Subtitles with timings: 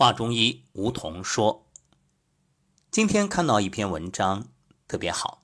[0.00, 1.66] 华中医吴桐说
[2.90, 4.48] ：“今天看到一篇文章，
[4.88, 5.42] 特别好，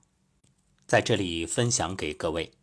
[0.86, 2.54] 在这里分享给各位。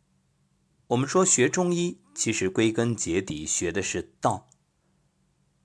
[0.87, 4.49] 我们说学中医，其实归根结底学的是道。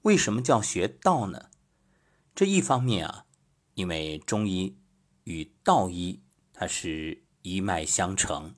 [0.03, 1.49] 为什么叫学道呢？
[2.35, 3.25] 这一方面啊，
[3.73, 4.77] 因为中医
[5.25, 6.23] 与道医
[6.53, 8.55] 它是一脉相承，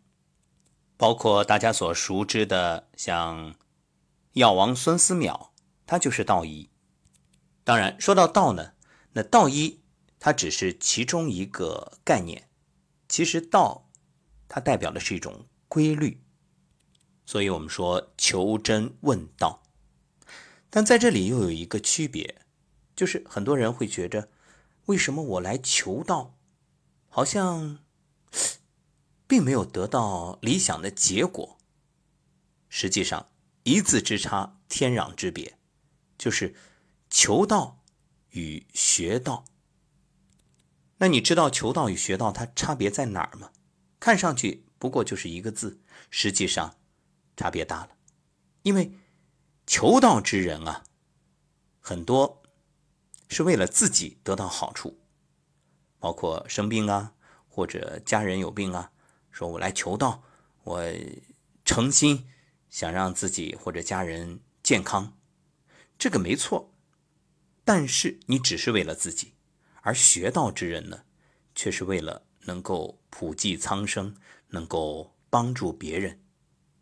[0.96, 3.55] 包括大家所熟知的，像
[4.32, 5.50] 药王孙思邈，
[5.87, 6.68] 他就是道医。”
[7.71, 8.73] 当然，说到道呢，
[9.12, 9.80] 那道医
[10.19, 12.48] 它只是其中一个概念。
[13.09, 13.88] 其实道，
[14.48, 16.20] 它代表的是一种规律。
[17.24, 19.62] 所以我们说求真问道，
[20.69, 22.43] 但在这里又有一个区别，
[22.96, 24.29] 就是很多人会觉着，
[24.87, 26.37] 为什么我来求道，
[27.09, 27.79] 好像
[29.29, 31.57] 并没有得到理想的结果。
[32.68, 33.29] 实际上，
[33.62, 35.57] 一字之差，天壤之别，
[36.18, 36.57] 就是。
[37.10, 37.82] 求道
[38.30, 39.45] 与学道，
[40.98, 43.51] 那你知道求道与学道它差别在哪儿吗？
[43.98, 46.76] 看上去不过就是一个字，实际上
[47.37, 47.90] 差别大了。
[48.62, 48.93] 因为
[49.66, 50.85] 求道之人啊，
[51.80, 52.43] 很多
[53.29, 55.01] 是为了自己得到好处，
[55.98, 57.15] 包括生病啊，
[57.48, 58.92] 或者家人有病啊，
[59.30, 60.23] 说我来求道，
[60.63, 60.85] 我
[61.65, 62.29] 诚心
[62.68, 65.19] 想让自己或者家人健康，
[65.98, 66.69] 这个没错。
[67.72, 69.34] 但是你只是为了自己，
[69.82, 71.04] 而学道之人呢，
[71.54, 74.16] 却是为了能够普济苍生，
[74.49, 76.21] 能够帮助别人，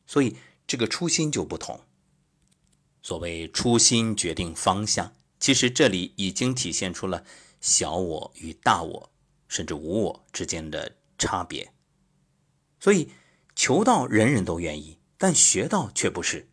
[0.07, 1.79] 所以这个初心就不同。
[3.03, 7.23] 所谓初心决定方向，其实这里已经体现出了
[7.61, 9.13] 小我与大我，
[9.47, 11.71] 甚至无我之间的差别。
[12.81, 13.11] 所以
[13.55, 16.49] 求道人人都愿意，但学道却不是。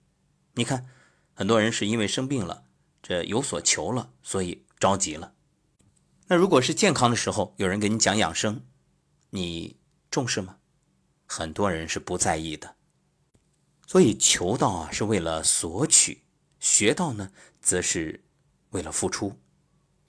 [0.56, 0.90] 你看，
[1.34, 2.65] 很多人是因为生病了。
[3.08, 5.36] 这有所求了，所以着急了。
[6.26, 8.66] 那如果是健康的时候，有人给你讲养生，
[9.30, 9.78] 你
[10.10, 10.58] 重视吗？
[11.28, 12.78] 很多人是不在意的。
[13.86, 16.24] 所以求道啊，是为了索取；
[16.60, 17.32] 学道呢，
[17.62, 18.24] 则是
[18.72, 19.40] 为了付出。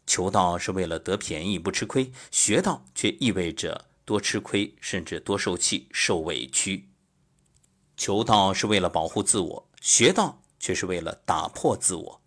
[0.07, 6.89] 求道是为了得便宜不吃亏，学道却意味着多吃亏，甚至多受气、受委屈。
[7.95, 12.23] 求道是为了保护自我，学道却是为了打破自我。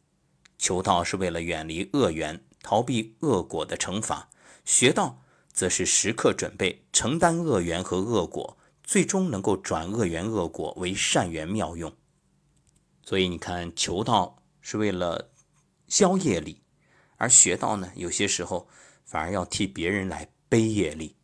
[0.60, 4.30] 求道是为了远离恶缘，逃避恶果的惩罚；
[4.66, 11.96] 学道则是时刻准备承担恶缘和恶果，最终能够转恶缘恶果为善缘妙用。
[13.04, 15.32] 所以你看，求道是为了
[15.88, 16.62] 消业力，
[17.16, 18.68] 而学道呢，有些时候
[19.06, 21.16] 反而要替别人来背业力，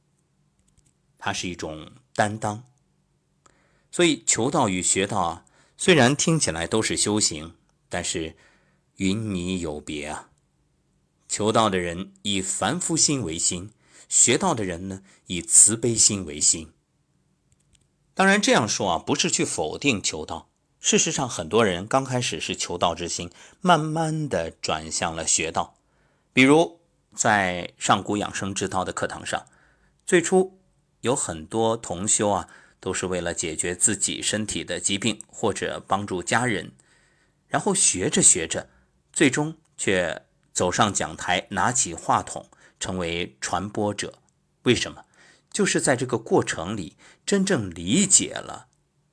[1.17, 2.63] 它是一种担当。
[3.91, 5.45] 所以求道与学道啊，
[5.75, 7.53] 虽然听起来都是修行，
[7.89, 8.37] 但是。
[8.97, 10.29] 云泥有别啊！
[11.27, 13.71] 求道的人以凡夫心为心，
[14.07, 16.71] 学道的人呢以慈悲心为心。
[18.13, 20.49] 当然这样说啊，不是去否定求道。
[20.79, 23.29] 事实上，很多人刚开始是求道之心，
[23.59, 25.75] 慢慢的转向了学道。
[26.31, 26.79] 比如
[27.13, 29.45] 在上古养生之道的课堂上，
[30.05, 30.57] 最初
[31.01, 32.47] 有很多同修啊，
[32.79, 36.71] 都是为了解决自己身体的疾病或者帮助家人，
[37.49, 38.69] 然后学着学着。
[39.15, 42.49] 最终却走上讲台，拿起话筒，
[42.81, 44.19] 成为传播者。
[44.63, 45.05] 为什么？
[45.49, 48.67] 就是在这个过程里，真正理解了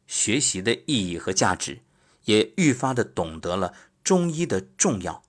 [0.08, 1.82] 学习的意义和价值，
[2.24, 5.22] 也愈发的懂得了中医的重要。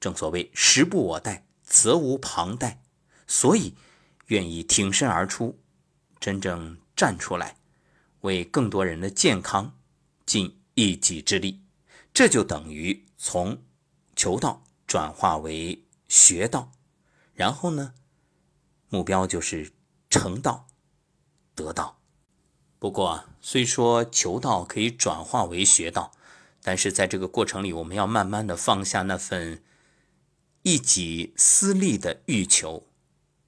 [0.00, 2.80] 正所谓“时不我待，责无旁贷”，
[3.28, 3.74] 所以
[4.28, 5.58] 愿意挺身而出，
[6.18, 7.58] 真正站出来，
[8.22, 9.76] 为更多人的健康
[10.24, 11.60] 尽一己之力。
[12.14, 13.62] 这就等于从。
[14.16, 16.72] 求道转化为学道，
[17.34, 17.92] 然后呢，
[18.88, 19.72] 目标就是
[20.08, 20.66] 成道、
[21.54, 22.00] 得道。
[22.78, 26.12] 不过，虽说求道可以转化为学道，
[26.62, 29.62] 但是在这个过程里，我们要慢慢的放下那份
[30.62, 32.86] 一己私利的欲求，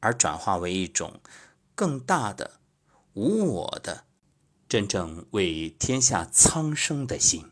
[0.00, 1.20] 而转化为一种
[1.74, 2.60] 更大的
[3.14, 4.04] 无我的、
[4.68, 7.50] 真正为天下苍生的心。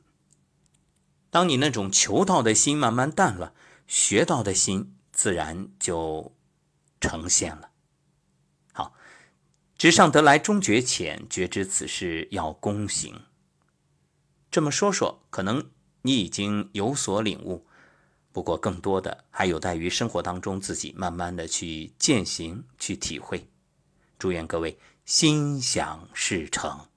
[1.37, 3.53] 当你那种求道的心慢慢淡了，
[3.87, 6.35] 学道的心自然就
[6.99, 7.69] 呈现了。
[8.73, 8.95] 好，
[9.77, 13.21] 直上得来终觉浅，觉知此事要躬行。
[14.51, 15.69] 这么说说，可能
[16.01, 17.67] 你已经有所领悟，
[18.33, 23.47] 不过更多的还有待于生活当中自己慢慢的去践行、去体会。
[24.19, 26.89] 祝愿各位心想事成。